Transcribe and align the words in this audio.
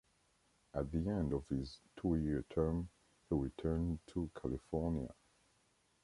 At 0.73 0.89
the 0.91 0.97
end 1.09 1.31
of 1.31 1.47
his 1.47 1.79
two-year 1.97 2.43
term, 2.49 2.89
he 3.29 3.35
returned 3.35 3.99
to 4.07 4.31
California. 4.35 5.13